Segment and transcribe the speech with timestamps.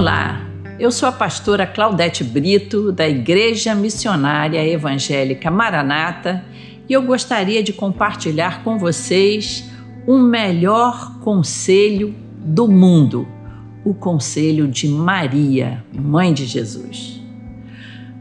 [0.00, 0.40] Olá,
[0.78, 6.42] eu sou a pastora Claudete Brito, da Igreja Missionária Evangélica Maranata,
[6.88, 9.70] e eu gostaria de compartilhar com vocês
[10.06, 13.28] o melhor conselho do mundo,
[13.84, 17.20] o conselho de Maria, mãe de Jesus.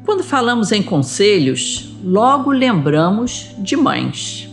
[0.04, 4.49] Quando falamos em conselhos, logo lembramos de mães.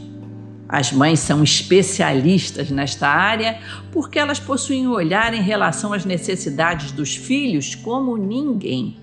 [0.68, 3.58] As mães são especialistas nesta área
[3.92, 8.96] porque elas possuem um olhar em relação às necessidades dos filhos como ninguém.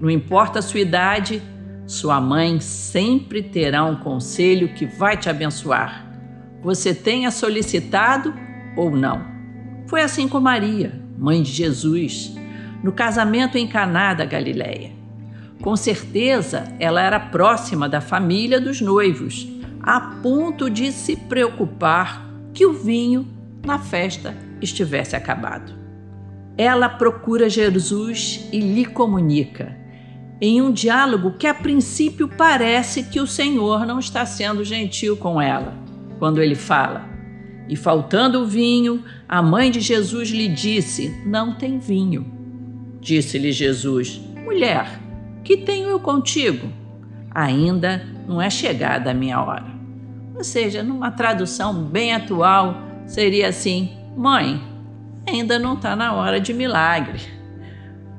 [0.00, 1.40] Não importa a sua idade,
[1.86, 6.04] sua mãe sempre terá um conselho que vai te abençoar.
[6.62, 8.34] Você tenha solicitado
[8.76, 9.24] ou não.
[9.86, 12.34] Foi assim com Maria, mãe de Jesus,
[12.82, 14.90] no casamento em Caná da Galileia.
[15.62, 19.55] Com certeza, ela era próxima da família dos noivos
[19.86, 23.24] a ponto de se preocupar que o vinho
[23.64, 25.72] na festa estivesse acabado.
[26.58, 29.76] Ela procura Jesus e lhe comunica,
[30.40, 35.40] em um diálogo que a princípio parece que o Senhor não está sendo gentil com
[35.40, 35.72] ela,
[36.18, 37.08] quando ele fala.
[37.68, 42.26] E faltando o vinho, a mãe de Jesus lhe disse: Não tem vinho.
[43.00, 45.00] Disse-lhe Jesus: Mulher,
[45.44, 46.68] que tenho eu contigo?
[47.30, 49.75] Ainda não é chegada a minha hora.
[50.36, 54.62] Ou seja, numa tradução bem atual, seria assim: Mãe,
[55.26, 57.20] ainda não está na hora de milagre.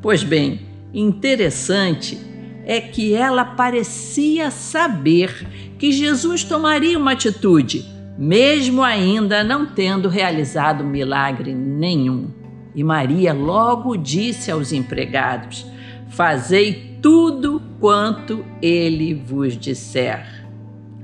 [0.02, 0.62] Pois bem,
[0.94, 2.18] interessante
[2.66, 7.86] é que ela parecia saber que Jesus tomaria uma atitude,
[8.18, 12.30] mesmo ainda não tendo realizado milagre nenhum.
[12.76, 15.66] E Maria logo disse aos empregados:
[16.10, 20.37] Fazei tudo quanto ele vos disser.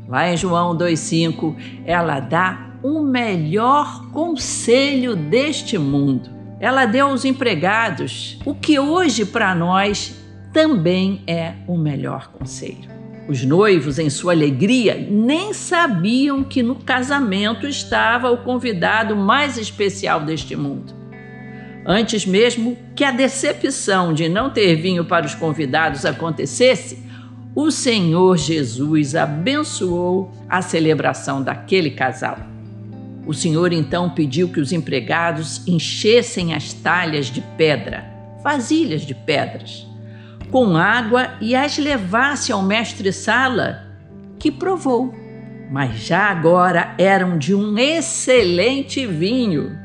[0.08, 6.30] Lá em João 2,5, ela dá o melhor conselho deste mundo.
[6.60, 10.16] Ela deu aos empregados o que hoje para nós
[10.52, 12.92] também é o melhor conselho.
[13.28, 20.20] Os noivos, em sua alegria, nem sabiam que no casamento estava o convidado mais especial
[20.20, 20.94] deste mundo.
[21.86, 27.04] Antes mesmo que a decepção de não ter vinho para os convidados acontecesse,
[27.56, 32.40] o Senhor Jesus abençoou a celebração daquele casal.
[33.28, 38.06] O Senhor então pediu que os empregados enchessem as talhas de pedra,
[38.44, 39.88] vasilhas de pedras,
[40.50, 43.88] com água e as levasse ao mestre-sala,
[44.40, 45.14] que provou.
[45.72, 49.78] Mas já agora eram de um excelente vinho.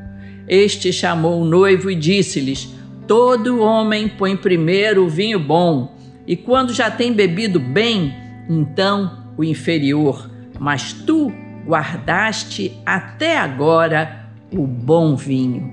[0.49, 2.69] Este chamou o noivo e disse-lhes:
[3.06, 5.97] Todo homem põe primeiro o vinho bom
[6.28, 8.15] e quando já tem bebido bem,
[8.50, 10.31] então o inferior.
[10.61, 11.33] Mas tu
[11.66, 15.72] guardaste até agora o bom vinho.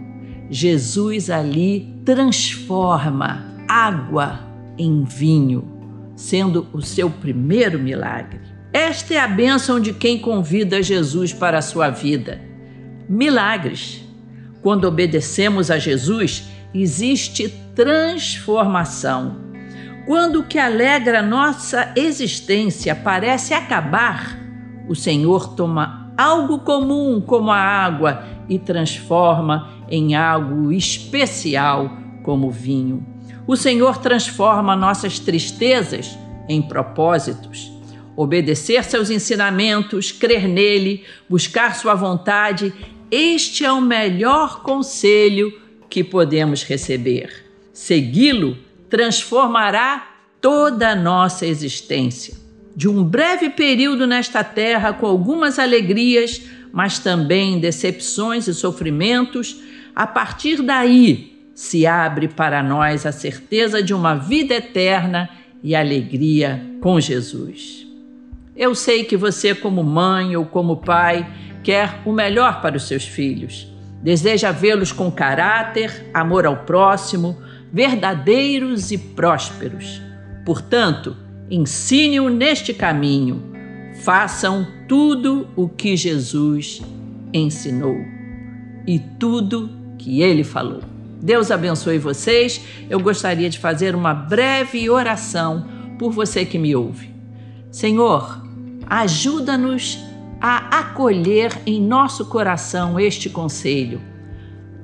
[0.50, 4.40] Jesus ali transforma água
[4.78, 5.68] em vinho,
[6.16, 8.40] sendo o seu primeiro milagre.
[8.72, 12.40] Esta é a bênção de quem convida Jesus para a sua vida.
[13.10, 14.02] Milagres.
[14.62, 19.45] Quando obedecemos a Jesus, existe transformação
[20.06, 24.40] quando o que alegra nossa existência parece acabar,
[24.88, 33.06] o Senhor toma algo comum como a água e transforma em algo especial como vinho.
[33.48, 36.18] O Senhor transforma nossas tristezas
[36.48, 37.72] em propósitos.
[38.16, 42.74] Obedecer seus ensinamentos, crer nele, buscar sua vontade,
[43.12, 45.52] este é o melhor conselho
[45.90, 47.46] que podemos receber.
[47.74, 48.58] Segui-lo
[48.90, 52.36] transformará toda a nossa existência.
[52.76, 56.42] De um breve período nesta terra, com algumas alegrias,
[56.72, 59.62] mas também decepções e sofrimentos,
[59.96, 65.30] a partir daí se abre para nós a certeza de uma vida eterna
[65.64, 67.88] e alegria com Jesus.
[68.56, 71.28] Eu sei que você, como mãe ou como pai,
[71.64, 73.68] quer o melhor para os seus filhos.
[74.02, 77.42] Deseja vê-los com caráter, amor ao próximo,
[77.76, 80.02] verdadeiros e prósperos.
[80.46, 81.14] Portanto,
[81.52, 83.44] ensine-o neste caminho.
[84.02, 86.82] Façam tudo o que Jesus
[87.34, 87.98] ensinou
[88.88, 90.80] e tudo que ele falou.
[91.22, 92.62] Deus abençoe vocês.
[92.90, 95.68] Eu gostaria de fazer uma breve oração
[96.00, 97.14] por você que me ouve.
[97.70, 98.42] Senhor,
[98.88, 100.00] ajuda-nos
[100.40, 104.00] a acolher em nosso coração este conselho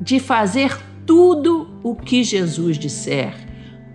[0.01, 3.33] de fazer tudo o que Jesus disser,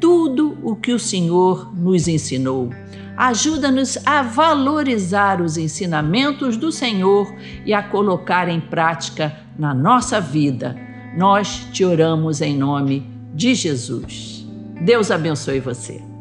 [0.01, 2.71] tudo o que o Senhor nos ensinou.
[3.17, 7.35] Ajuda-nos a valorizar os ensinamentos do Senhor
[7.65, 10.77] e a colocar em prática na nossa vida.
[11.17, 14.47] Nós te oramos em nome de Jesus.
[14.83, 16.16] Deus abençoe você.